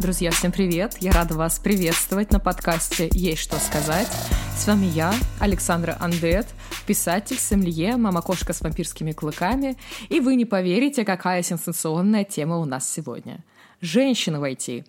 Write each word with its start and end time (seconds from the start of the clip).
Друзья, 0.00 0.30
всем 0.30 0.50
привет! 0.50 0.96
Я 1.00 1.12
рада 1.12 1.34
вас 1.34 1.58
приветствовать 1.58 2.32
на 2.32 2.40
подкасте 2.40 3.10
«Есть 3.12 3.42
что 3.42 3.56
сказать». 3.56 4.08
С 4.56 4.66
вами 4.66 4.86
я, 4.86 5.12
Александра 5.40 5.94
Андет, 6.00 6.46
писатель, 6.86 7.36
сомелье, 7.38 7.98
мама-кошка 7.98 8.54
с 8.54 8.62
вампирскими 8.62 9.12
клыками. 9.12 9.76
И 10.08 10.20
вы 10.20 10.36
не 10.36 10.46
поверите, 10.46 11.04
какая 11.04 11.42
сенсационная 11.42 12.24
тема 12.24 12.56
у 12.56 12.64
нас 12.64 12.90
сегодня. 12.90 13.44
Женщины 13.82 14.40
в 14.40 14.44
IT. 14.44 14.86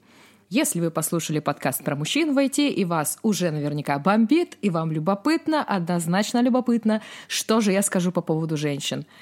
Если 0.49 0.79
вы 0.79 0.91
послушали 0.91 1.39
подкаст 1.39 1.83
про 1.83 1.97
мужчин 1.97 2.33
в 2.33 2.37
IT, 2.37 2.69
и 2.69 2.85
вас 2.85 3.19
уже 3.21 3.51
наверняка 3.51 3.99
бомбит, 3.99 4.57
и 4.61 4.69
вам 4.69 4.93
любопытно, 4.93 5.61
однозначно 5.61 6.41
любопытно, 6.41 7.01
что 7.27 7.59
же 7.59 7.73
я 7.73 7.81
скажу 7.81 8.13
по 8.13 8.21
поводу 8.21 8.55
женщин– 8.55 9.05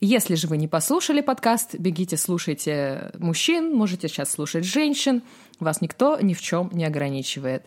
если 0.00 0.34
же 0.34 0.46
вы 0.46 0.58
не 0.58 0.68
послушали 0.68 1.22
подкаст, 1.22 1.74
бегите, 1.78 2.16
слушайте 2.16 3.12
мужчин, 3.18 3.74
можете 3.74 4.08
сейчас 4.08 4.30
слушать 4.30 4.64
женщин. 4.64 5.22
Вас 5.58 5.80
никто 5.80 6.20
ни 6.20 6.34
в 6.34 6.40
чем 6.42 6.70
не 6.72 6.84
ограничивает. 6.84 7.64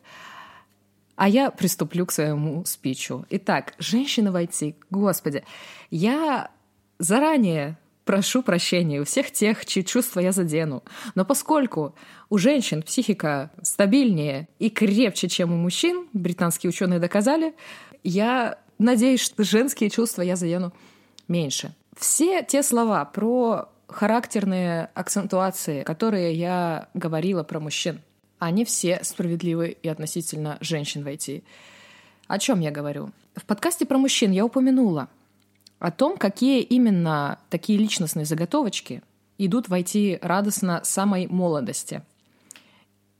А 1.15 1.27
я 1.27 1.51
приступлю 1.51 2.05
к 2.05 2.11
своему 2.11 2.63
спичу. 2.65 3.25
Итак, 3.29 3.73
женщина 3.79 4.31
войти. 4.31 4.75
Господи, 4.89 5.43
я 5.89 6.51
заранее 6.99 7.77
прошу 8.05 8.41
прощения 8.41 9.01
у 9.01 9.05
всех 9.05 9.31
тех, 9.31 9.65
чьи 9.65 9.83
чувства 9.83 10.19
я 10.19 10.31
задену. 10.31 10.83
Но 11.15 11.25
поскольку 11.25 11.95
у 12.29 12.37
женщин 12.37 12.83
психика 12.83 13.51
стабильнее 13.63 14.47
и 14.59 14.69
крепче, 14.69 15.27
чем 15.27 15.51
у 15.51 15.57
мужчин, 15.57 16.07
британские 16.13 16.69
ученые 16.69 16.99
доказали, 16.99 17.53
я 18.03 18.59
надеюсь, 18.77 19.21
что 19.21 19.43
женские 19.43 19.89
чувства 19.89 20.21
я 20.21 20.35
задену 20.35 20.73
меньше. 21.27 21.75
Все 21.99 22.43
те 22.43 22.63
слова 22.63 23.03
про 23.03 23.67
характерные 23.87 24.89
акцентуации, 24.93 25.83
которые 25.83 26.33
я 26.33 26.87
говорила 26.93 27.43
про 27.43 27.59
мужчин, 27.59 27.99
они 28.37 28.63
все 28.63 29.03
справедливы 29.03 29.75
и 29.83 29.89
относительно 29.89 30.57
женщин 30.61 31.03
в 31.03 31.07
IT. 31.07 31.43
О 32.27 32.39
чем 32.39 32.61
я 32.61 32.71
говорю? 32.71 33.11
В 33.35 33.43
подкасте 33.43 33.85
про 33.85 33.97
мужчин 33.97 34.31
я 34.31 34.45
упомянула 34.45 35.09
о 35.79 35.91
том, 35.91 36.15
какие 36.15 36.61
именно 36.61 37.37
такие 37.49 37.77
личностные 37.77 38.25
заготовочки 38.25 39.03
идут 39.37 39.67
в 39.67 39.73
IT 39.73 40.19
радостно 40.21 40.79
самой 40.85 41.27
молодости. 41.27 42.01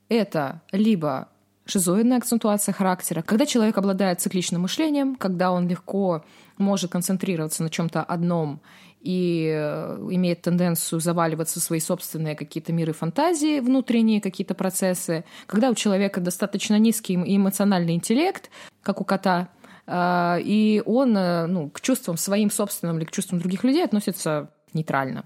Это 0.08 0.62
либо 0.72 1.28
шизоидная 1.70 2.18
акцентуация 2.18 2.72
характера, 2.72 3.22
когда 3.22 3.46
человек 3.46 3.78
обладает 3.78 4.20
цикличным 4.20 4.62
мышлением, 4.62 5.16
когда 5.16 5.52
он 5.52 5.68
легко 5.68 6.24
может 6.58 6.90
концентрироваться 6.90 7.62
на 7.62 7.70
чем-то 7.70 8.02
одном 8.02 8.60
и 9.00 9.50
э, 9.50 10.08
имеет 10.10 10.42
тенденцию 10.42 11.00
заваливаться 11.00 11.58
в 11.58 11.62
свои 11.62 11.80
собственные 11.80 12.36
какие-то 12.36 12.72
миры 12.72 12.92
фантазии, 12.92 13.60
внутренние 13.60 14.20
какие-то 14.20 14.54
процессы, 14.54 15.24
когда 15.46 15.70
у 15.70 15.74
человека 15.74 16.20
достаточно 16.20 16.78
низкий 16.78 17.14
эмоциональный 17.14 17.94
интеллект, 17.94 18.50
как 18.82 19.00
у 19.00 19.04
кота, 19.04 19.48
э, 19.86 20.40
и 20.42 20.82
он 20.84 21.16
э, 21.16 21.46
ну, 21.46 21.70
к 21.70 21.80
чувствам 21.80 22.18
своим 22.18 22.50
собственным 22.50 22.98
или 22.98 23.04
к 23.06 23.10
чувствам 23.10 23.40
других 23.40 23.64
людей 23.64 23.84
относится 23.84 24.50
нейтрально. 24.74 25.24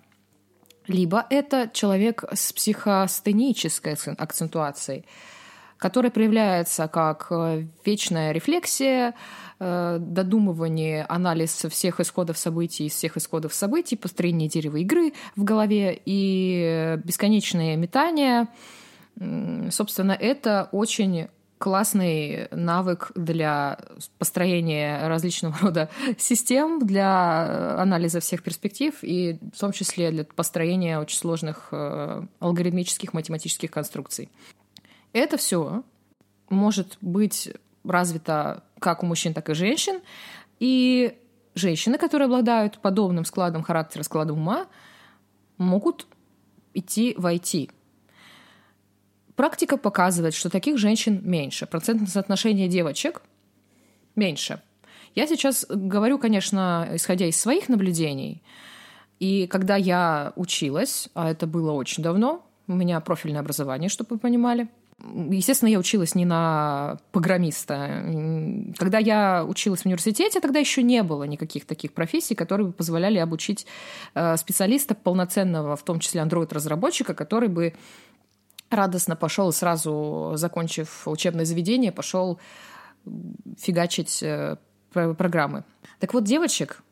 Либо 0.86 1.26
это 1.30 1.70
человек 1.72 2.24
с 2.32 2.52
психостенической 2.52 3.94
акцентуацией, 3.94 5.06
которая 5.84 6.10
проявляется 6.10 6.88
как 6.88 7.30
вечная 7.84 8.32
рефлексия, 8.32 9.14
Э, 9.60 9.98
додумывание, 10.00 11.04
анализ 11.08 11.66
всех 11.70 12.00
исходов 12.00 12.36
событий, 12.36 12.88
всех 12.88 13.16
исходов 13.16 13.54
событий, 13.54 13.96
построение 13.96 14.48
дерева 14.48 14.78
игры 14.78 15.12
в 15.36 15.45
голове 15.45 16.00
и 16.05 16.98
бесконечные 17.05 17.77
метания. 17.77 18.48
Собственно, 19.70 20.12
это 20.12 20.68
очень 20.72 21.28
классный 21.58 22.48
навык 22.51 23.12
для 23.14 23.78
построения 24.18 25.06
различного 25.06 25.56
рода 25.62 25.89
систем, 26.18 26.84
для 26.84 27.80
анализа 27.80 28.18
всех 28.18 28.42
перспектив 28.42 28.92
и 29.02 29.39
в 29.55 29.58
том 29.58 29.70
числе 29.70 30.11
для 30.11 30.24
построения 30.24 30.98
очень 30.98 31.16
сложных 31.16 31.68
э, 31.70 32.22
алгоритмических 32.40 33.14
математических 33.14 33.70
конструкций. 33.70 34.28
Это 35.14 35.36
все 35.36 35.85
может 36.51 36.98
быть 37.01 37.51
развито 37.85 38.64
как 38.80 39.02
у 39.02 39.07
мужчин, 39.07 39.33
так 39.33 39.48
и 39.48 39.55
женщин. 39.55 40.01
И 40.58 41.17
женщины, 41.55 41.98
которые 41.98 42.27
обладают 42.27 42.80
подобным 42.80 43.25
складом 43.25 43.63
характера, 43.63 44.02
складом 44.02 44.39
ума, 44.39 44.67
могут 45.57 46.07
идти 46.75 47.14
в 47.17 47.27
IT. 47.27 47.70
Практика 49.36 49.77
показывает, 49.77 50.35
что 50.35 50.51
таких 50.51 50.79
женщин 50.79 51.20
меньше. 51.23 51.67
Процентное 51.67 52.08
соотношение 52.08 52.69
девочек 52.69 53.23
меньше. 54.17 54.61
Я 55.14 55.29
сейчас 55.29 55.64
говорю, 55.69 56.19
конечно, 56.19 56.89
исходя 56.92 57.27
из 57.27 57.41
своих 57.41 57.69
наблюдений. 57.69 58.42
И 59.20 59.46
когда 59.46 59.77
я 59.77 60.33
училась, 60.35 61.08
а 61.14 61.31
это 61.31 61.46
было 61.46 61.70
очень 61.70 62.02
давно, 62.02 62.45
у 62.67 62.75
меня 62.75 62.98
профильное 62.98 63.42
образование, 63.42 63.89
чтобы 63.89 64.17
вы 64.17 64.19
понимали– 64.19 64.69
Естественно, 64.98 65.68
я 65.68 65.78
училась 65.78 66.14
не 66.14 66.24
на 66.24 66.98
программиста. 67.10 68.05
Когда 68.78 68.98
я 68.98 69.44
училась 69.44 69.82
в 69.82 69.86
университете, 69.86 70.40
тогда 70.40 70.60
еще 70.60 70.82
не 70.82 71.02
было 71.02 71.24
никаких 71.24 71.66
таких 71.66 71.92
профессий, 71.92 72.34
которые 72.34 72.68
бы 72.68 72.72
позволяли 72.72 73.18
обучить 73.18 73.66
э, 74.14 74.36
специалиста 74.36 74.94
полноценного, 74.94 75.77
в 75.77 75.83
том 75.83 75.98
числе 75.98 76.20
андроид-разработчика, 76.20 77.12
который 77.14 77.48
бы 77.48 77.74
радостно 78.70 79.16
пошел 79.16 79.52
сразу, 79.52 80.33
закончив 80.36 81.06
учебное 81.06 81.44
заведение, 81.44 81.92
пошел 81.92 82.38
фигачить 83.58 84.22
э, 84.22 84.56
программы. 84.92 85.64
Так 85.98 86.14
вот, 86.14 86.24
девочек 86.24 86.83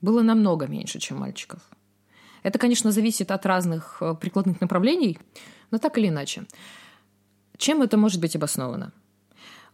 было 0.00 0.22
намного 0.22 0.66
меньше, 0.66 0.98
чем 0.98 1.18
мальчиков. 1.18 1.60
Это, 2.42 2.58
конечно, 2.58 2.92
зависит 2.92 3.30
от 3.30 3.46
разных 3.46 3.98
э, 4.00 4.14
прикладных 4.20 4.60
направлений, 4.60 5.18
но 5.70 5.78
так 5.78 5.96
или 5.98 6.08
иначе. 6.08 6.44
Чем 7.64 7.80
это 7.80 7.96
может 7.96 8.20
быть 8.20 8.36
обосновано? 8.36 8.92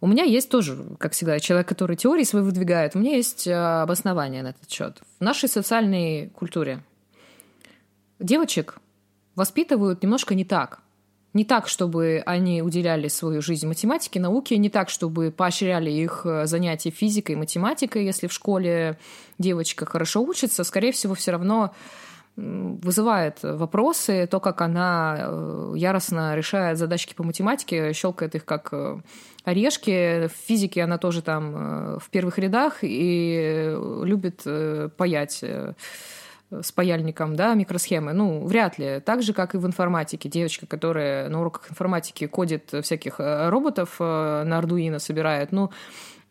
У 0.01 0.07
меня 0.07 0.23
есть 0.23 0.49
тоже, 0.49 0.79
как 1.01 1.13
всегда, 1.13 1.41
человек, 1.41 1.67
который 1.67 1.97
теории 1.97 2.23
свои 2.23 2.41
выдвигает, 2.41 2.95
у 2.95 3.01
меня 3.01 3.17
есть 3.17 3.49
э, 3.49 3.53
обоснование 3.53 4.45
на 4.45 4.51
этот 4.51 4.71
счет. 4.71 5.03
В 5.19 5.25
нашей 5.25 5.49
социальной 5.49 6.29
культуре 6.29 6.85
девочек 8.21 8.79
воспитывают 9.35 10.05
немножко 10.05 10.37
не 10.37 10.45
так. 10.45 10.83
Не 11.33 11.45
так, 11.45 11.67
чтобы 11.67 12.23
они 12.27 12.63
уделяли 12.63 13.09
свою 13.09 13.43
жизнь 13.43 13.67
математике, 13.67 14.21
науке, 14.21 14.57
не 14.57 14.71
так, 14.71 14.89
чтобы 14.89 15.33
поощряли 15.33 15.91
их 15.91 16.23
э, 16.25 16.47
занятия 16.47 16.91
физикой, 16.91 17.35
математикой, 17.35 18.05
если 18.05 18.29
в 18.29 18.33
школе 18.33 19.01
девочка 19.41 19.85
хорошо 19.85 20.23
учится, 20.23 20.63
скорее 20.63 20.93
всего, 20.93 21.17
все 21.17 21.33
равно 21.33 21.75
вызывает 22.41 23.39
вопросы, 23.43 24.27
то, 24.31 24.41
как 24.41 24.61
она 24.61 25.17
э, 25.19 25.73
яростно 25.77 26.35
решает 26.35 26.79
задачки 26.79 27.15
по 27.15 27.23
математике, 27.23 27.93
щелкает 27.93 28.35
их 28.35 28.45
как 28.45 28.69
э, 28.73 29.01
орешки. 29.45 30.29
В 30.29 30.33
физике 30.33 30.83
она 30.83 30.99
тоже 30.99 31.23
там 31.23 31.55
э, 31.55 31.99
в 31.99 32.09
первых 32.11 32.39
рядах 32.39 32.79
и 32.83 33.77
любит 34.03 34.45
паять 34.97 35.45
с 36.53 36.73
паяльником, 36.73 37.37
да, 37.37 37.55
микросхемы. 37.55 38.13
Ну, 38.13 38.45
вряд 38.45 38.79
ли. 38.79 39.01
Так 39.01 39.23
же, 39.23 39.33
как 39.33 39.55
и 39.55 39.59
в 39.59 39.67
информатике. 39.67 40.29
Девочка, 40.29 40.67
которая 40.67 41.29
на 41.29 41.41
уроках 41.41 41.71
информатики 41.71 42.27
кодит 42.27 42.73
всяких 42.83 43.21
роботов 43.21 44.01
на 44.01 44.59
Ардуино 44.59 44.99
собирает, 44.99 45.53
ну, 45.53 45.71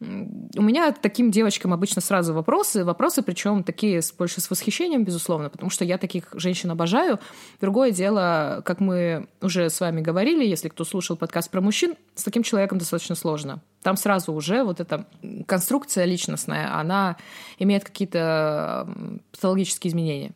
у 0.01 0.61
меня 0.61 0.93
таким 0.93 1.29
девочкам 1.29 1.73
обычно 1.73 2.01
сразу 2.01 2.33
вопросы, 2.33 2.85
вопросы 2.85 3.21
причем 3.21 3.63
такие 3.63 4.01
с, 4.01 4.13
больше 4.13 4.39
с 4.39 4.49
восхищением, 4.49 5.03
безусловно, 5.03 5.49
потому 5.49 5.69
что 5.69 5.83
я 5.83 5.97
таких 5.97 6.29
женщин 6.33 6.71
обожаю. 6.71 7.19
Другое 7.59 7.91
дело, 7.91 8.61
как 8.63 8.79
мы 8.79 9.27
уже 9.41 9.69
с 9.69 9.81
вами 9.81 9.99
говорили, 9.99 10.45
если 10.45 10.69
кто 10.69 10.85
слушал 10.85 11.17
подкаст 11.17 11.51
про 11.51 11.59
мужчин, 11.59 11.95
с 12.15 12.23
таким 12.23 12.43
человеком 12.43 12.77
достаточно 12.77 13.15
сложно. 13.15 13.61
Там 13.81 13.97
сразу 13.97 14.31
уже 14.31 14.63
вот 14.63 14.79
эта 14.79 15.05
конструкция 15.45 16.05
личностная, 16.05 16.73
она 16.79 17.17
имеет 17.57 17.83
какие-то 17.83 18.87
патологические 19.33 19.91
изменения. 19.91 20.31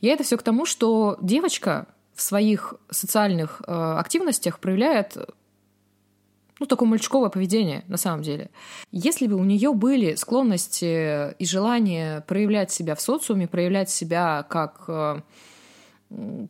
И 0.00 0.08
это 0.08 0.24
все 0.24 0.36
к 0.36 0.42
тому, 0.42 0.66
что 0.66 1.16
девочка 1.22 1.86
в 2.14 2.22
своих 2.22 2.74
социальных 2.90 3.62
э, 3.66 3.72
активностях 3.72 4.58
проявляет 4.58 5.16
ну, 6.64 6.68
такое 6.68 6.88
мальчиковое 6.88 7.28
поведение, 7.28 7.84
на 7.88 7.98
самом 7.98 8.22
деле. 8.22 8.50
Если 8.90 9.26
бы 9.26 9.36
у 9.36 9.44
нее 9.44 9.74
были 9.74 10.14
склонности 10.14 11.34
и 11.34 11.44
желание 11.44 12.22
проявлять 12.22 12.70
себя 12.70 12.94
в 12.94 13.00
социуме, 13.02 13.46
проявлять 13.46 13.90
себя 13.90 14.46
как 14.48 14.84
э, 14.88 15.20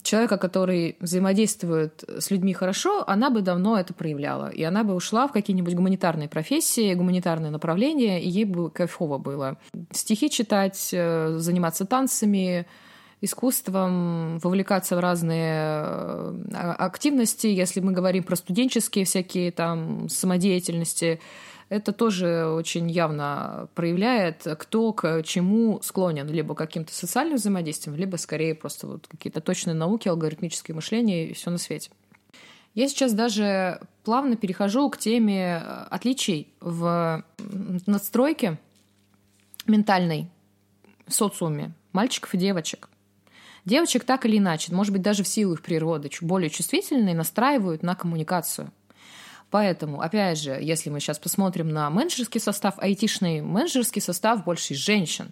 человека, 0.02 0.37
который 0.37 0.96
взаимодействует 1.00 2.05
с 2.06 2.31
людьми 2.31 2.52
хорошо, 2.52 3.02
она 3.08 3.28
бы 3.31 3.43
давно 3.43 3.76
это 3.76 3.93
проявляла. 3.93 4.50
И 4.50 4.62
она 4.62 4.84
бы 4.84 4.94
ушла 4.94 5.26
в 5.26 5.32
какие-нибудь 5.32 5.75
гуманитарные 5.75 6.28
профессии, 6.28 6.94
гуманитарные 6.94 7.50
направления, 7.50 8.22
и 8.22 8.28
ей 8.28 8.44
бы 8.44 8.70
кайфово 8.70 9.19
было. 9.19 9.58
Стихи 9.90 10.31
читать, 10.31 10.90
э, 10.93 11.34
заниматься 11.38 11.87
танцами, 11.87 12.66
искусством 13.25 14.38
вовлекаться 14.38 14.97
в 14.97 15.00
разные 15.00 15.43
а, 15.62 16.76
активности, 16.79 17.47
если 17.47 17.81
мы 17.81 17.93
говорим 17.93 18.23
про 18.23 18.37
студенческие 18.37 19.05
всякие 19.05 19.50
там 19.53 20.09
самодеятельности, 20.09 21.21
это 21.69 21.93
тоже 21.93 22.47
очень 22.47 22.91
явно 22.91 23.69
проявляет, 23.75 24.47
кто 24.59 24.93
к 24.93 25.23
чему 25.23 25.81
склонен, 25.82 26.29
либо 26.29 26.55
каким-то 26.55 26.94
социальным 26.94 27.37
взаимодействием, 27.37 27.97
либо 27.97 28.17
скорее 28.17 28.55
просто 28.55 28.87
вот 28.87 29.06
какие-то 29.09 29.41
точные 29.41 29.75
науки, 29.75 30.09
алгоритмическое 30.09 30.75
мышление 30.75 31.29
и 31.29 31.32
все 31.32 31.50
на 31.50 31.59
свете. 31.59 31.91
Я 32.75 32.88
сейчас 32.88 33.12
даже 33.12 33.81
плавно 34.03 34.37
перехожу 34.37 34.91
к 34.91 34.99
теме 34.99 35.62
э, 35.65 35.87
отличий 35.91 36.53
в 36.61 37.25
надстройке 37.87 38.59
ментальной 39.67 40.29
социуме 41.06 41.73
мальчиков 41.93 42.35
и 42.35 42.38
девочек. 42.38 42.88
Девочек 43.64 44.05
так 44.05 44.26
или 44.26 44.38
иначе, 44.38 44.75
может 44.75 44.93
быть, 44.93 45.02
даже 45.02 45.22
в 45.22 45.28
силу 45.28 45.55
их 45.55 45.62
природы, 45.62 46.11
более 46.20 46.50
чувствительные, 46.50 47.14
настраивают 47.14 47.82
на 47.82 47.94
коммуникацию. 47.94 48.70
Поэтому, 49.50 50.00
опять 50.00 50.40
же, 50.40 50.58
если 50.61 50.90
мы 50.90 51.00
сейчас 51.00 51.19
посмотрим 51.19 51.69
на 51.69 51.88
менеджерский 51.88 52.40
состав, 52.40 52.75
айтишный 52.78 53.40
менеджерский 53.40 54.02
состав 54.02 54.44
больше 54.44 54.75
женщин. 54.75 55.31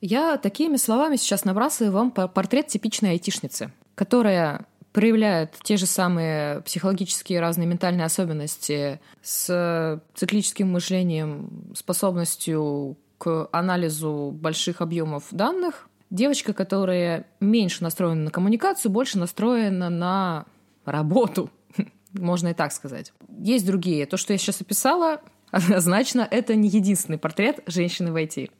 Я 0.00 0.38
такими 0.38 0.76
словами 0.76 1.16
сейчас 1.16 1.44
набрасываю 1.44 1.92
вам 1.92 2.10
портрет 2.10 2.66
типичной 2.66 3.10
айтишницы, 3.10 3.70
которая 3.94 4.66
проявляет 4.92 5.54
те 5.62 5.76
же 5.76 5.86
самые 5.86 6.62
психологические 6.62 7.40
разные 7.40 7.66
ментальные 7.66 8.06
особенности 8.06 9.00
с 9.22 10.02
циклическим 10.14 10.72
мышлением, 10.72 11.72
способностью 11.76 12.96
к 13.18 13.48
анализу 13.52 14.32
больших 14.32 14.80
объемов 14.80 15.24
данных. 15.30 15.89
Девочка, 16.10 16.52
которая 16.52 17.26
меньше 17.38 17.84
настроена 17.84 18.24
на 18.24 18.30
коммуникацию, 18.30 18.90
больше 18.90 19.16
настроена 19.16 19.90
на 19.90 20.46
работу, 20.84 21.50
можно 22.12 22.48
и 22.48 22.54
так 22.54 22.72
сказать. 22.72 23.12
Есть 23.38 23.64
другие. 23.64 24.06
То, 24.06 24.16
что 24.16 24.32
я 24.32 24.38
сейчас 24.38 24.60
описала, 24.60 25.20
однозначно, 25.52 26.26
это 26.28 26.56
не 26.56 26.68
единственный 26.68 27.18
портрет 27.18 27.60
женщины 27.66 28.10
в 28.10 28.16
IT. 28.16 28.50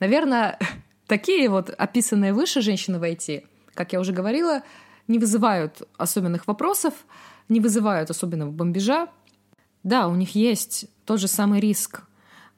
Наверное, 0.00 0.58
такие 1.06 1.50
вот 1.50 1.68
описанные 1.70 2.32
выше 2.32 2.62
женщины 2.62 2.98
в 2.98 3.02
IT, 3.02 3.44
как 3.74 3.92
я 3.92 4.00
уже 4.00 4.12
говорила, 4.12 4.62
не 5.08 5.18
вызывают 5.18 5.82
особенных 5.98 6.46
вопросов, 6.46 6.94
не 7.50 7.60
вызывают 7.60 8.10
особенного 8.10 8.50
бомбежа. 8.50 9.08
Да, 9.82 10.08
у 10.08 10.14
них 10.14 10.34
есть 10.34 10.86
тот 11.04 11.20
же 11.20 11.28
самый 11.28 11.60
риск 11.60 12.02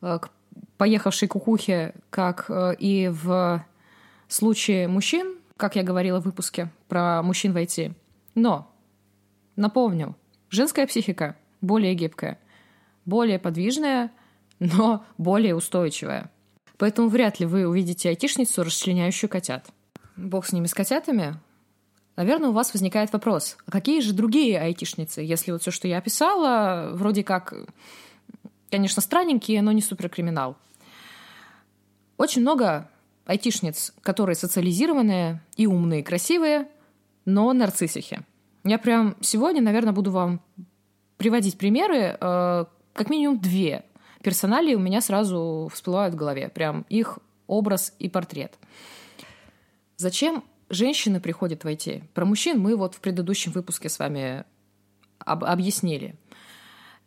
э, 0.03 0.19
к 0.21 0.31
поехавшей 0.77 1.29
кукухе, 1.29 1.95
как 2.11 2.47
э, 2.49 2.75
и 2.79 3.09
в 3.09 3.65
случае 4.35 4.89
мужчин, 4.89 5.37
как 5.57 5.77
я 5.77 5.83
говорила 5.83 6.21
в 6.21 6.25
выпуске 6.25 6.71
про 6.89 7.23
мужчин 7.23 7.53
в 7.53 7.57
IT. 7.57 7.95
Но, 8.35 8.71
напомню, 9.57 10.17
женская 10.49 10.87
психика 10.87 11.37
более 11.61 11.95
гибкая, 11.95 12.39
более 13.05 13.39
подвижная, 13.39 14.11
но 14.59 15.05
более 15.19 15.55
устойчивая. 15.55 16.31
Поэтому 16.79 17.09
вряд 17.09 17.41
ли 17.41 17.47
вы 17.47 17.67
увидите 17.67 18.09
айтишницу, 18.09 18.63
расчленяющую 18.63 19.29
котят. 19.29 19.69
Бог 20.17 20.47
с 20.47 20.53
ними, 20.53 20.67
с 20.67 20.75
котятами. 20.75 21.35
Наверное, 22.17 22.51
у 22.51 22.53
вас 22.53 22.73
возникает 22.73 23.13
вопрос, 23.13 23.57
а 23.67 23.71
какие 23.71 24.01
же 24.01 24.13
другие 24.13 24.61
айтишницы, 24.61 25.21
если 25.23 25.53
вот 25.53 25.63
все, 25.63 25.71
что 25.71 25.89
я 25.89 25.99
описала, 25.99 26.91
вроде 26.93 27.25
как, 27.25 27.55
конечно, 28.71 29.01
странненькие, 29.01 29.63
но 29.63 29.73
не 29.73 29.81
суперкриминал. 29.81 30.57
Очень 32.17 32.43
много 32.43 32.91
айтишниц, 33.31 33.93
которые 34.03 34.35
социализированные 34.35 35.41
и 35.57 35.67
умные, 35.67 36.01
и 36.01 36.03
красивые, 36.03 36.69
но 37.25 37.53
нарциссихи. 37.53 38.21
Я 38.65 38.79
прям 38.79 39.17
сегодня, 39.21 39.63
наверное, 39.63 39.93
буду 39.93 40.11
вам 40.11 40.41
приводить 41.17 41.57
примеры, 41.57 42.17
э, 42.21 42.65
как 42.93 43.09
минимум 43.09 43.39
две 43.39 43.85
персонали 44.23 44.75
у 44.75 44.81
меня 44.81 45.01
сразу 45.01 45.71
всплывают 45.73 46.15
в 46.15 46.19
голове. 46.19 46.49
Прям 46.49 46.85
их 46.89 47.21
образ 47.47 47.95
и 47.99 48.09
портрет. 48.09 48.59
Зачем 49.97 50.45
женщины 50.69 51.21
приходят 51.21 51.65
в 51.65 51.69
IT. 51.69 52.03
Про 52.13 52.25
мужчин 52.25 52.59
мы 52.59 52.77
вот 52.77 52.95
в 52.95 53.01
предыдущем 53.01 53.53
выпуске 53.53 53.89
с 53.89 53.99
вами 53.99 54.45
об 55.19 55.45
объяснили. 55.45 56.17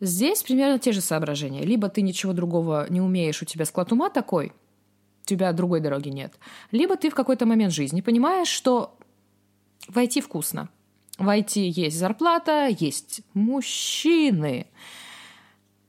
Здесь 0.00 0.42
примерно 0.42 0.78
те 0.78 0.92
же 0.92 1.00
соображения. 1.00 1.64
Либо 1.64 1.88
ты 1.88 2.02
ничего 2.02 2.32
другого 2.32 2.86
не 2.88 3.00
умеешь, 3.00 3.42
у 3.42 3.44
тебя 3.44 3.64
склад 3.64 3.92
ума 3.92 4.10
такой, 4.10 4.52
тебя 5.24 5.52
другой 5.52 5.80
дороги 5.80 6.08
нет. 6.08 6.34
Либо 6.70 6.96
ты 6.96 7.10
в 7.10 7.14
какой-то 7.14 7.46
момент 7.46 7.72
жизни 7.72 8.00
понимаешь, 8.00 8.48
что 8.48 8.96
в 9.88 9.96
IT 9.98 10.20
вкусно. 10.20 10.68
В 11.18 11.28
IT 11.28 11.60
есть 11.60 11.98
зарплата, 11.98 12.66
есть 12.66 13.22
мужчины. 13.34 14.66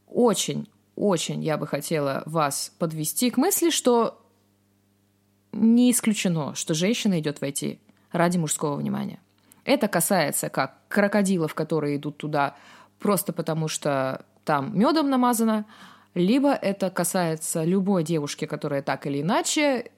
Очень, 0.07 0.69
очень 0.95 1.43
я 1.43 1.57
бы 1.57 1.67
хотела 1.67 2.23
вас 2.25 2.71
подвести 2.77 3.29
к 3.31 3.37
мысли, 3.37 3.69
что 3.69 4.21
не 5.51 5.91
исключено, 5.91 6.53
что 6.55 6.73
женщина 6.73 7.19
идет 7.19 7.41
войти 7.41 7.79
ради 8.11 8.37
мужского 8.37 8.75
внимания. 8.75 9.19
Это 9.63 9.87
касается 9.87 10.49
как 10.49 10.77
крокодилов, 10.87 11.55
которые 11.55 11.97
идут 11.97 12.17
туда 12.17 12.55
просто 12.99 13.33
потому, 13.33 13.67
что 13.67 14.25
там 14.43 14.77
медом 14.77 15.09
намазано, 15.09 15.65
либо 16.15 16.53
это 16.53 16.89
касается 16.89 17.63
любой 17.63 18.03
девушки, 18.03 18.45
которая 18.45 18.81
так 18.81 19.05
или 19.05 19.21
иначе 19.21 19.91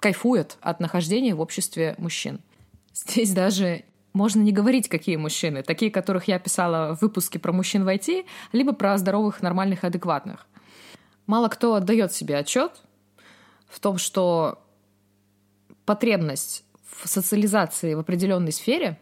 кайфует 0.00 0.56
от 0.60 0.80
нахождения 0.80 1.34
в 1.34 1.40
обществе 1.40 1.94
мужчин. 1.98 2.40
Здесь 2.94 3.32
даже 3.32 3.84
можно 4.14 4.40
не 4.40 4.52
говорить, 4.52 4.88
какие 4.88 5.16
мужчины. 5.16 5.62
Такие, 5.62 5.90
которых 5.90 6.28
я 6.28 6.38
писала 6.38 6.94
в 6.94 7.02
выпуске 7.02 7.38
про 7.38 7.52
мужчин 7.52 7.84
в 7.84 7.88
IT, 7.88 8.24
либо 8.52 8.72
про 8.72 8.96
здоровых, 8.96 9.42
нормальных, 9.42 9.84
адекватных. 9.84 10.46
Мало 11.26 11.48
кто 11.48 11.74
отдает 11.74 12.12
себе 12.12 12.38
отчет 12.38 12.82
в 13.68 13.80
том, 13.80 13.98
что 13.98 14.62
потребность 15.84 16.64
в 16.86 17.08
социализации 17.08 17.94
в 17.94 17.98
определенной 17.98 18.52
сфере 18.52 18.98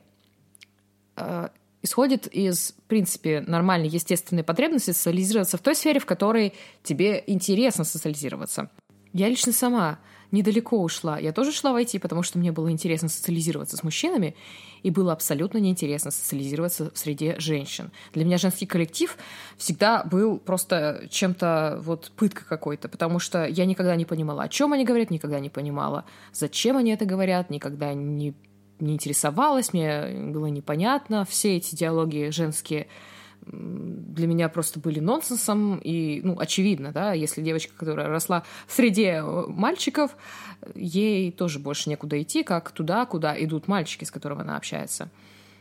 э, 1.17 1.49
исходит 1.83 2.27
из, 2.29 2.73
в 2.73 2.83
принципе, 2.89 3.43
нормальной, 3.47 3.89
естественной 3.89 4.45
потребности 4.45 4.91
социализироваться 4.91 5.59
в 5.59 5.61
той 5.61 5.75
сфере, 5.75 6.01
в 6.01 6.07
которой 6.07 6.55
тебе 6.83 7.23
интересно 7.27 7.85
социализироваться. 7.85 8.71
Я 9.13 9.29
лично 9.29 9.53
сама 9.53 9.99
недалеко 10.31 10.83
ушла. 10.83 11.19
Я 11.19 11.33
тоже 11.33 11.53
шла 11.53 11.73
в 11.73 11.77
IT, 11.77 12.01
потому 12.01 12.23
что 12.23 12.39
мне 12.39 12.51
было 12.51 12.71
интересно 12.71 13.09
социализироваться 13.09 13.77
с 13.77 13.83
мужчинами, 13.83 14.35
и 14.83 14.91
было 14.91 15.13
абсолютно 15.13 15.59
неинтересно 15.59 16.11
социализироваться 16.11 16.91
в 16.91 16.99
среде 16.99 17.37
женщин. 17.39 17.93
Для 18.15 18.25
меня 18.25 18.39
женский 18.39 18.67
коллектив 18.67 19.17
всегда 19.59 20.03
был 20.05 20.39
просто 20.39 21.07
чем-то 21.11 21.79
вот 21.83 22.11
пытка 22.17 22.45
какой-то, 22.47 22.89
потому 22.89 23.19
что 23.19 23.47
я 23.47 23.67
никогда 23.67 23.95
не 23.95 24.07
понимала, 24.07 24.45
о 24.45 24.49
чем 24.49 24.73
они 24.73 24.85
говорят, 24.85 25.11
никогда 25.11 25.39
не 25.39 25.51
понимала, 25.51 26.07
зачем 26.33 26.79
они 26.79 26.91
это 26.93 27.05
говорят, 27.05 27.51
никогда 27.51 27.93
не, 27.93 28.35
не 28.81 28.95
интересовалась, 28.95 29.73
мне 29.73 30.07
было 30.33 30.47
непонятно 30.47 31.25
все 31.25 31.57
эти 31.57 31.75
диалоги 31.75 32.31
женские 32.31 32.89
для 33.47 34.27
меня 34.27 34.49
просто 34.49 34.79
были 34.79 35.01
нонсенсом. 35.01 35.79
И, 35.79 36.21
ну, 36.23 36.39
очевидно, 36.39 36.93
да, 36.93 37.13
если 37.13 37.43
девочка, 37.43 37.73
которая 37.77 38.09
росла 38.09 38.45
в 38.67 38.73
среде 38.73 39.21
э, 39.23 39.47
мальчиков, 39.49 40.17
ей 40.75 41.33
тоже 41.33 41.59
больше 41.59 41.91
некуда 41.91 42.21
идти, 42.23 42.43
как 42.45 42.71
туда, 42.71 43.05
куда 43.07 43.35
идут 43.43 43.69
мальчики, 43.69 44.05
с 44.05 44.11
которыми 44.11 44.43
она 44.43 44.57
общается. 44.57 45.11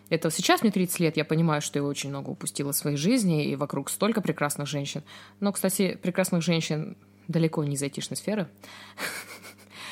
Это 0.10 0.30
сейчас 0.30 0.62
мне 0.62 0.72
30 0.72 1.00
лет, 1.00 1.18
я 1.18 1.26
понимаю, 1.26 1.62
что 1.62 1.80
я 1.80 1.86
очень 1.86 2.10
много 2.10 2.30
упустила 2.30 2.74
в 2.74 2.76
своей 2.76 2.98
жизни, 2.98 3.46
и 3.48 3.56
вокруг 3.56 3.90
столько 3.90 4.22
прекрасных 4.22 4.68
женщин. 4.68 5.04
Но, 5.40 5.52
кстати, 5.52 5.98
прекрасных 6.02 6.44
женщин 6.44 6.98
далеко 7.28 7.64
не 7.64 7.76
из 7.76 7.84
айтишной 7.84 8.18
сферы. 8.18 8.48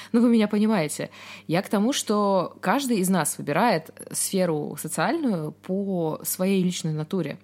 Ну, 0.12 0.22
вы 0.22 0.30
меня 0.30 0.48
понимаете. 0.48 1.12
Я 1.48 1.62
к 1.62 1.70
тому, 1.70 1.94
что 1.94 2.58
каждый 2.62 2.98
из 2.98 3.10
нас 3.10 3.38
выбирает 3.38 3.92
сферу 4.12 4.76
социальную 4.80 5.52
по 5.52 6.20
своей 6.24 6.64
личной 6.64 6.94
натуре. 6.94 7.38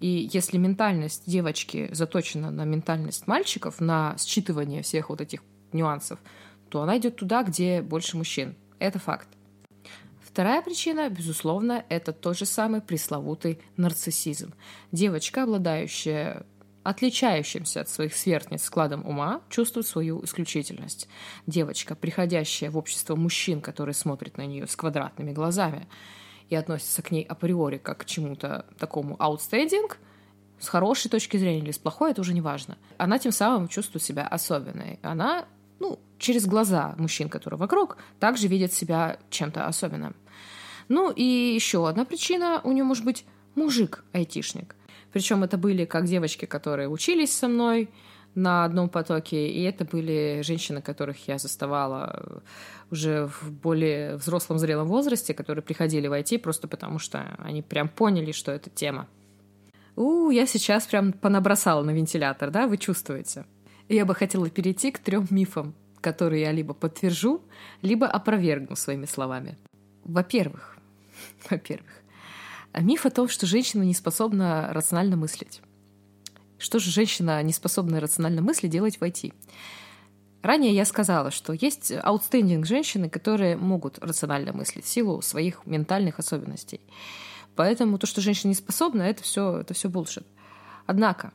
И 0.00 0.28
если 0.32 0.58
ментальность 0.58 1.24
девочки 1.26 1.88
заточена 1.92 2.50
на 2.50 2.64
ментальность 2.64 3.26
мальчиков, 3.26 3.80
на 3.80 4.14
считывание 4.16 4.82
всех 4.82 5.10
вот 5.10 5.20
этих 5.20 5.42
нюансов, 5.72 6.18
то 6.70 6.82
она 6.82 6.98
идет 6.98 7.16
туда, 7.16 7.42
где 7.42 7.82
больше 7.82 8.16
мужчин. 8.16 8.56
Это 8.78 8.98
факт. 8.98 9.28
Вторая 10.32 10.62
причина, 10.62 11.10
безусловно, 11.10 11.84
это 11.90 12.12
тот 12.12 12.38
же 12.38 12.46
самый 12.46 12.80
пресловутый 12.80 13.60
нарциссизм. 13.76 14.54
Девочка, 14.90 15.42
обладающая 15.42 16.46
отличающимся 16.82 17.82
от 17.82 17.88
своих 17.88 18.14
сверстниц 18.14 18.62
складом 18.62 19.06
ума, 19.06 19.40
чувствует 19.48 19.86
свою 19.86 20.24
исключительность. 20.24 21.08
Девочка, 21.46 21.94
приходящая 21.94 22.70
в 22.70 22.78
общество 22.78 23.16
мужчин, 23.16 23.60
которые 23.60 23.94
смотрят 23.94 24.36
на 24.36 24.46
нее 24.46 24.66
с 24.66 24.76
квадратными 24.76 25.32
глазами, 25.32 25.88
и 26.48 26.54
относится 26.54 27.02
к 27.02 27.10
ней 27.10 27.22
априори 27.24 27.78
как 27.78 27.98
к 27.98 28.04
чему-то 28.04 28.66
такому 28.78 29.16
outstanding, 29.16 29.90
с 30.58 30.68
хорошей 30.68 31.10
точки 31.10 31.36
зрения 31.36 31.60
или 31.60 31.72
с 31.72 31.78
плохой, 31.78 32.12
это 32.12 32.20
уже 32.20 32.34
не 32.34 32.40
важно. 32.40 32.78
Она 32.96 33.18
тем 33.18 33.32
самым 33.32 33.68
чувствует 33.68 34.04
себя 34.04 34.26
особенной. 34.26 35.00
Она, 35.02 35.46
ну, 35.80 35.98
через 36.18 36.46
глаза 36.46 36.94
мужчин, 36.98 37.28
которые 37.28 37.58
вокруг, 37.58 37.96
также 38.20 38.46
видят 38.46 38.72
себя 38.72 39.18
чем-то 39.30 39.66
особенным. 39.66 40.14
Ну 40.88 41.10
и 41.10 41.22
еще 41.22 41.88
одна 41.88 42.04
причина 42.04 42.60
у 42.62 42.70
нее 42.70 42.84
может 42.84 43.04
быть 43.04 43.24
мужик-айтишник. 43.54 44.76
Причем 45.12 45.44
это 45.44 45.58
были 45.58 45.84
как 45.84 46.04
девочки, 46.04 46.44
которые 46.46 46.88
учились 46.88 47.36
со 47.36 47.48
мной 47.48 47.90
на 48.34 48.64
одном 48.64 48.88
потоке, 48.88 49.48
и 49.48 49.62
это 49.62 49.84
были 49.84 50.40
женщины, 50.42 50.80
которых 50.80 51.28
я 51.28 51.38
заставала 51.38 52.42
уже 52.90 53.26
в 53.26 53.50
более 53.50 54.16
взрослом, 54.16 54.58
зрелом 54.58 54.88
возрасте, 54.88 55.34
которые 55.34 55.62
приходили 55.62 56.08
в 56.08 56.12
IT 56.12 56.38
просто 56.38 56.68
потому, 56.68 56.98
что 56.98 57.36
они 57.38 57.62
прям 57.62 57.88
поняли, 57.88 58.32
что 58.32 58.52
это 58.52 58.70
тема. 58.70 59.06
У, 59.96 60.30
я 60.30 60.46
сейчас 60.46 60.86
прям 60.86 61.12
понабросала 61.12 61.82
на 61.82 61.90
вентилятор, 61.90 62.50
да, 62.50 62.66
вы 62.66 62.78
чувствуете? 62.78 63.44
Я 63.88 64.06
бы 64.06 64.14
хотела 64.14 64.48
перейти 64.48 64.90
к 64.90 64.98
трем 64.98 65.26
мифам, 65.30 65.74
которые 66.00 66.42
я 66.42 66.52
либо 66.52 66.72
подтвержу, 66.72 67.42
либо 67.82 68.06
опровергну 68.06 68.76
своими 68.76 69.04
словами. 69.04 69.58
Во-первых, 70.04 70.78
во-первых, 71.50 72.01
миф 72.80 73.06
о 73.06 73.10
том, 73.10 73.28
что 73.28 73.46
женщина 73.46 73.82
не 73.82 73.94
способна 73.94 74.70
рационально 74.72 75.16
мыслить. 75.16 75.60
Что 76.58 76.78
же 76.78 76.90
женщина, 76.90 77.42
не 77.42 77.52
способная 77.52 78.00
рационально 78.00 78.40
мыслить, 78.40 78.70
делать 78.70 78.98
в 78.98 79.02
IT? 79.02 79.34
Ранее 80.42 80.74
я 80.74 80.84
сказала, 80.84 81.30
что 81.30 81.52
есть 81.52 81.92
outstanding 81.92 82.66
женщины, 82.66 83.08
которые 83.08 83.56
могут 83.56 83.98
рационально 83.98 84.52
мыслить 84.52 84.84
в 84.84 84.88
силу 84.88 85.22
своих 85.22 85.66
ментальных 85.66 86.18
особенностей. 86.18 86.80
Поэтому 87.54 87.98
то, 87.98 88.06
что 88.06 88.20
женщина 88.20 88.48
не 88.48 88.54
способна, 88.54 89.02
это 89.02 89.22
все, 89.22 89.58
это 89.58 89.74
все 89.74 89.88
bullshit. 89.88 90.26
Однако, 90.86 91.32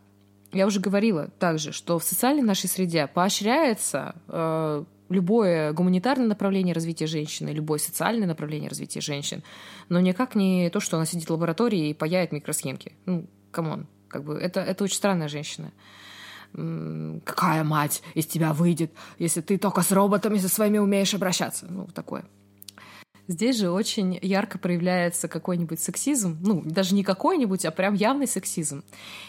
я 0.52 0.66
уже 0.66 0.80
говорила 0.80 1.28
также, 1.40 1.72
что 1.72 2.00
в 2.00 2.04
социальной 2.04 2.44
нашей 2.44 2.68
среде 2.68 3.08
поощряется 3.08 4.16
э, 4.28 4.84
любое 5.10 5.74
гуманитарное 5.74 6.28
направление 6.28 6.74
развития 6.74 7.08
женщины, 7.08 7.50
любое 7.50 7.80
социальное 7.80 8.28
направление 8.28 8.70
развития 8.70 9.02
женщин, 9.02 9.44
но 9.90 10.00
никак 10.00 10.36
не 10.36 10.70
то, 10.70 10.80
что 10.80 10.98
она 10.98 11.06
сидит 11.06 11.30
в 11.30 11.34
лаборатории 11.34 11.90
и 11.90 11.94
паяет 11.94 12.32
микросхемки. 12.32 12.94
Ну, 13.06 13.28
come 13.52 13.72
on, 13.72 13.88
как 14.08 14.24
бы 14.24 14.36
это, 14.36 14.60
это 14.60 14.84
очень 14.84 14.96
странная 14.96 15.28
женщина. 15.28 15.72
Какая 16.54 17.64
мать 17.64 18.02
из 18.14 18.26
тебя 18.26 18.54
выйдет, 18.54 18.92
если 19.20 19.42
ты 19.42 19.58
только 19.58 19.82
с 19.82 19.92
роботами 19.92 20.38
со 20.38 20.50
своими 20.50 20.78
умеешь 20.78 21.14
обращаться? 21.14 21.68
Ну, 21.70 21.88
такое. 21.94 22.26
Здесь 23.28 23.58
же 23.58 23.70
очень 23.70 24.18
ярко 24.22 24.58
проявляется 24.58 25.28
какой-нибудь 25.28 25.82
сексизм, 25.82 26.38
ну, 26.42 26.62
даже 26.64 26.96
не 26.96 27.04
какой-нибудь, 27.04 27.66
а 27.66 27.72
прям 27.72 27.94
явный 27.94 28.28
сексизм. 28.28 28.86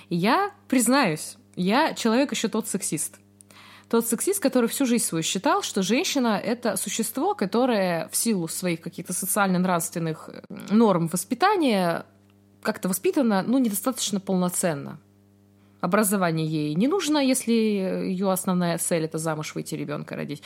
И 0.09 0.15
я 0.15 0.53
признаюсь, 0.69 1.37
я 1.57 1.95
человек 1.95 2.31
еще 2.31 2.47
тот 2.47 2.69
сексист. 2.69 3.19
Тот 3.89 4.07
сексист, 4.07 4.43
который 4.43 4.69
всю 4.69 4.85
жизнь 4.85 5.05
свою 5.05 5.23
считал, 5.23 5.63
что 5.63 5.83
женщина— 5.83 6.39
это 6.45 6.77
существо, 6.77 7.35
которое 7.35 8.09
в 8.09 8.17
силу 8.17 8.47
своих 8.47 8.83
каких-то 8.83 9.15
социально-нравственных 9.15 10.31
норм 10.71 11.09
воспитания 11.09 12.05
как-то 12.63 12.89
воспитана, 12.89 13.43
ну, 13.47 13.59
недостаточно 13.59 14.21
полноценно. 14.21 14.99
Образование 15.81 16.47
ей 16.47 16.75
не 16.75 16.89
нужно, 16.89 17.19
если 17.19 17.53
ее 17.53 18.31
основная 18.31 18.77
цель— 18.79 19.05
это 19.05 19.17
замуж 19.17 19.55
выйти, 19.55 19.75
ребенка 19.75 20.17
родить. 20.17 20.43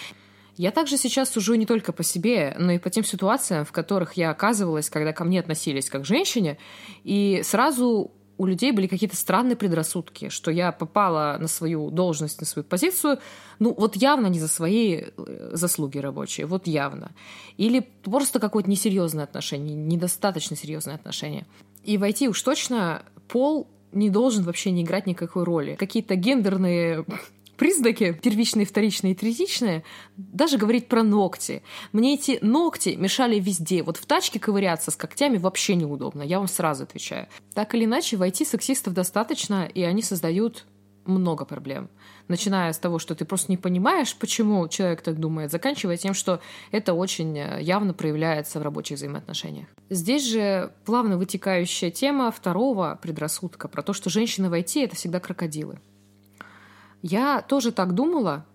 Я 0.57 0.71
также 0.71 0.97
сейчас 0.99 1.31
сужу 1.31 1.55
не 1.55 1.67
только 1.67 1.93
по 1.93 2.05
себе, 2.05 2.55
но 2.59 2.73
и 2.73 2.79
по 2.79 2.91
тем 2.91 3.03
ситуациям, 3.03 3.65
в 3.65 3.73
которых 3.73 4.13
я 4.15 4.31
оказывалась, 4.31 4.91
когда 4.91 5.13
ко 5.13 5.25
мне 5.25 5.41
относились 5.41 5.89
как 5.89 6.03
к 6.03 6.05
женщине, 6.05 6.59
и 7.03 7.41
сразу 7.43 8.13
у 8.43 8.47
людей 8.47 8.73
были 8.73 8.89
какие-то 8.89 9.15
странные 9.15 9.55
предрассудки, 9.55 10.29
что 10.29 10.51
я 10.51 10.73
попала 10.73 11.37
на 11.39 11.47
свою 11.47 11.91
должность, 11.91 12.41
на 12.41 12.47
свою 12.47 12.65
позицию, 12.65 13.21
ну 13.61 13.73
вот 13.73 13.95
явно 13.95 14.27
не 14.27 14.41
за 14.41 14.49
свои 14.49 15.03
э, 15.17 15.51
заслуги 15.53 15.99
рабочие, 15.99 16.47
вот 16.47 16.67
явно. 16.67 17.13
Или 17.57 17.87
просто 18.03 18.41
какое-то 18.41 18.69
несерьезное 18.69 19.23
отношение, 19.23 19.77
недостаточно 19.77 20.57
серьезное 20.57 20.97
отношение. 20.97 21.47
И 21.85 21.99
войти 21.99 22.29
уж 22.29 22.43
точно 22.43 23.05
пол 23.29 23.69
не 23.93 24.11
должен 24.11 24.43
вообще 24.43 24.73
не 24.73 24.83
играть 24.83 25.07
никакой 25.07 25.45
роли. 25.45 25.77
Какие-то 25.77 26.17
гендерные 26.17 27.05
признаки, 27.63 28.13
первичные, 28.21 28.67
вторичные 28.67 29.13
и 29.13 29.15
третичные, 29.15 29.85
даже 30.17 30.59
говорить 30.59 30.89
про 30.89 31.05
ногти. 31.05 31.63
Мне 31.93 32.15
эти 32.15 32.41
ногти 32.43 32.97
мешали 32.99 33.39
везде. 33.39 33.85
Вот 33.85 33.99
в 33.99 34.05
тачке 34.05 34.41
ковыряться 34.41 34.91
с 34.91 34.97
когтями 34.97 35.37
вообще 35.37 35.77
неудобно, 35.77 36.23
я 36.23 36.41
вам 36.41 36.49
сразу 36.49 36.83
отвечаю. 36.83 37.29
Так 37.55 37.77
или 37.77 37.85
иначе, 37.85 38.17
в 38.17 38.23
IT-сексистов 38.23 38.95
достаточно, 38.95 39.65
и 39.65 39.81
они 39.83 40.03
создают 40.03 40.67
много 41.05 41.45
проблем. 41.45 41.89
Начиная 42.27 42.73
с 42.73 42.79
того, 42.79 42.99
что 42.99 43.15
ты 43.15 43.25
просто 43.25 43.53
не 43.53 43.57
понимаешь, 43.57 44.17
почему 44.17 44.67
человек 44.67 45.03
так 45.03 45.21
думает, 45.21 45.53
заканчивая 45.53 45.97
тем, 45.97 46.15
что 46.15 46.41
это 46.73 46.95
очень 46.95 47.39
э, 47.39 47.63
явно 47.63 47.95
проявляется 47.95 48.59
в 48.59 48.63
рабочих 48.63 48.97
взаимоотношениях. 48.97 49.69
Здесь 49.89 50.27
же 50.27 50.73
плавно 50.85 51.17
вытекающая 51.17 51.93
тема 51.93 52.33
второго 52.33 52.99
предрассудка 53.01 53.69
про 53.69 53.83
то, 53.83 53.93
что 53.93 54.11
женщины 54.11 54.51
в 54.51 54.53
IT— 54.53 54.85
это 54.85 54.97
всегда 54.97 55.21
крокодилы. 55.21 55.79
Я 57.03 57.43
тоже 57.43 57.73
так 57.73 57.95
думала 57.95 58.47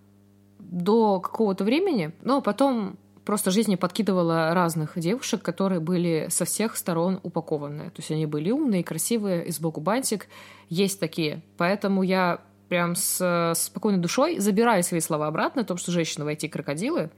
до 0.59 1.19
какого-то 1.19 1.63
времени, 1.63 2.11
но 2.21 2.41
потом 2.41 2.97
просто 3.25 3.51
жизнь 3.51 3.69
мне 3.69 3.77
подкидывала 3.77 4.53
разных 4.53 4.97
девушек, 4.97 5.41
которые 5.41 5.81
были 5.81 6.27
со 6.29 6.45
всех 6.45 6.77
сторон 6.77 7.19
упакованы. 7.23 7.89
То 7.89 7.97
есть 7.97 8.09
они 8.09 8.25
были 8.25 8.51
умные, 8.51 8.83
красивые, 8.83 9.45
и 9.45 9.51
сбоку 9.51 9.81
бантик. 9.81 10.27
Есть 10.69 10.99
такие. 10.99 11.41
Поэтому 11.57 12.03
я 12.03 12.39
прям 12.69 12.95
с 12.95 13.53
спокойной 13.55 13.99
душой 13.99 14.39
забираю 14.39 14.83
свои 14.83 15.01
слова 15.01 15.27
обратно 15.27 15.61
о 15.61 15.65
том, 15.65 15.77
что 15.77 15.91
женщины 15.91 16.25
в 16.25 16.29
IT 16.29 16.49
крокодилы. 16.49 17.09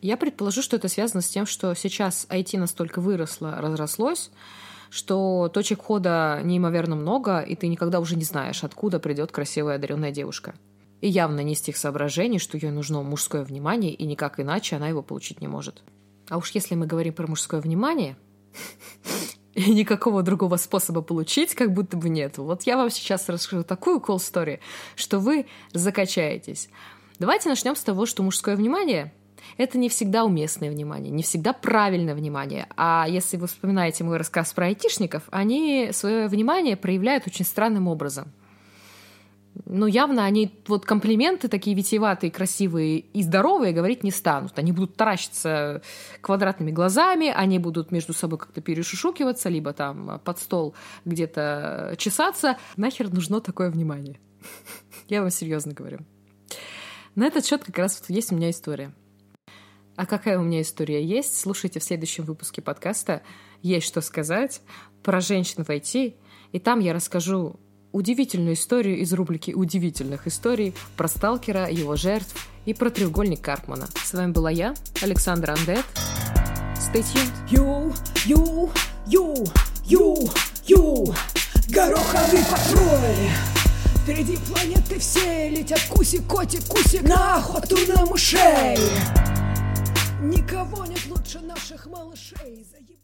Я 0.00 0.16
предположу, 0.16 0.62
что 0.62 0.76
это 0.76 0.88
связано 0.88 1.20
с 1.20 1.28
тем, 1.28 1.46
что 1.46 1.74
сейчас 1.74 2.26
IT 2.30 2.58
настолько 2.58 3.00
выросло, 3.00 3.56
разрослось, 3.58 4.30
что 4.94 5.50
точек 5.52 5.82
хода 5.82 6.40
неимоверно 6.44 6.94
много, 6.94 7.40
и 7.40 7.56
ты 7.56 7.66
никогда 7.66 7.98
уже 7.98 8.14
не 8.14 8.22
знаешь, 8.22 8.62
откуда 8.62 9.00
придет 9.00 9.32
красивая 9.32 9.74
одаренная 9.74 10.12
девушка. 10.12 10.54
И 11.00 11.08
явно 11.08 11.40
не 11.40 11.56
с 11.56 11.60
тех 11.60 11.76
соображений, 11.76 12.38
что 12.38 12.56
ей 12.56 12.70
нужно 12.70 13.02
мужское 13.02 13.42
внимание, 13.42 13.92
и 13.92 14.06
никак 14.06 14.38
иначе 14.38 14.76
она 14.76 14.86
его 14.86 15.02
получить 15.02 15.40
не 15.40 15.48
может. 15.48 15.82
А 16.28 16.36
уж 16.36 16.52
если 16.52 16.76
мы 16.76 16.86
говорим 16.86 17.12
про 17.12 17.26
мужское 17.26 17.60
внимание, 17.60 18.16
и 19.54 19.74
никакого 19.74 20.22
другого 20.22 20.58
способа 20.58 21.02
получить 21.02 21.56
как 21.56 21.72
будто 21.72 21.96
бы 21.96 22.08
нет. 22.08 22.38
Вот 22.38 22.62
я 22.62 22.76
вам 22.76 22.88
сейчас 22.88 23.28
расскажу 23.28 23.64
такую 23.64 23.98
cool 23.98 24.18
story, 24.18 24.60
что 24.94 25.18
вы 25.18 25.46
закачаетесь. 25.72 26.68
Давайте 27.18 27.48
начнем 27.48 27.74
с 27.74 27.82
того, 27.82 28.06
что 28.06 28.22
мужское 28.22 28.54
внимание 28.54 29.12
это 29.56 29.78
не 29.78 29.88
всегда 29.88 30.24
уместное 30.24 30.70
внимание, 30.70 31.10
не 31.10 31.22
всегда 31.22 31.52
правильное 31.52 32.14
внимание. 32.14 32.66
А 32.76 33.06
если 33.08 33.36
вы 33.36 33.46
вспоминаете 33.46 34.04
мой 34.04 34.16
рассказ 34.16 34.52
про 34.52 34.66
айтишников, 34.66 35.24
они 35.30 35.90
свое 35.92 36.28
внимание 36.28 36.76
проявляют 36.76 37.26
очень 37.26 37.44
странным 37.44 37.88
образом. 37.88 38.32
Ну, 39.66 39.86
явно 39.86 40.24
они 40.24 40.52
вот 40.66 40.84
комплименты 40.84 41.48
такие 41.48 41.76
витиеватые, 41.76 42.30
красивые 42.30 42.98
и 42.98 43.22
здоровые 43.22 43.72
говорить 43.72 44.02
не 44.02 44.10
станут. 44.10 44.58
Они 44.58 44.72
будут 44.72 44.96
таращиться 44.96 45.82
квадратными 46.20 46.72
глазами, 46.72 47.28
они 47.28 47.58
будут 47.58 47.92
между 47.92 48.12
собой 48.12 48.38
как-то 48.38 48.60
перешушукиваться, 48.60 49.48
либо 49.48 49.72
там 49.72 50.20
под 50.24 50.38
стол 50.40 50.74
где-то 51.04 51.94
чесаться. 51.98 52.58
Нахер 52.76 53.12
нужно 53.12 53.40
такое 53.40 53.70
внимание? 53.70 54.18
Я 55.08 55.20
вам 55.20 55.30
серьезно 55.30 55.72
говорю. 55.72 56.00
На 57.14 57.26
этот 57.26 57.46
счет 57.46 57.62
как 57.62 57.78
раз 57.78 58.00
вот 58.00 58.14
есть 58.14 58.32
у 58.32 58.36
меня 58.36 58.50
история. 58.50 58.92
А 59.96 60.06
какая 60.06 60.38
у 60.38 60.42
меня 60.42 60.60
история 60.60 61.04
есть? 61.04 61.38
Слушайте 61.38 61.78
в 61.78 61.84
следующем 61.84 62.24
выпуске 62.24 62.60
подкаста 62.60 63.22
«Есть 63.62 63.86
что 63.86 64.00
сказать» 64.00 64.60
про 65.02 65.20
женщин 65.20 65.64
в 65.64 65.68
IT. 65.68 66.14
И 66.52 66.58
там 66.58 66.80
я 66.80 66.92
расскажу 66.92 67.60
удивительную 67.92 68.54
историю 68.54 68.98
из 68.98 69.12
рубрики 69.12 69.52
«Удивительных 69.52 70.26
историй» 70.26 70.74
про 70.96 71.06
сталкера, 71.06 71.70
его 71.70 71.94
жертв 71.94 72.48
и 72.64 72.74
про 72.74 72.90
треугольник 72.90 73.40
Карпмана. 73.40 73.86
С 74.02 74.12
вами 74.14 74.32
была 74.32 74.50
я, 74.50 74.74
Александра 75.00 75.52
Андет. 75.52 75.84
Stay 76.74 77.04
tuned. 77.04 77.32
Ю, 77.50 77.92
ю, 78.26 78.70
ю, 79.06 79.46
ю, 79.84 80.16
ю, 80.66 81.14
гороховый 81.68 82.42
патруль. 82.50 83.30
Впереди 84.02 84.38
планеты 84.48 84.98
все 84.98 85.48
летят 85.50 85.80
кусик, 85.88 86.26
котик, 86.26 86.64
кусик 86.64 87.02
на 87.02 87.36
охоту 87.36 87.76
на 87.86 88.04
мышей. 88.06 88.76
Никого 90.24 90.86
нет 90.86 91.04
лучше 91.06 91.40
наших 91.40 91.84
малышей. 91.84 92.64
Заеб... 92.64 93.03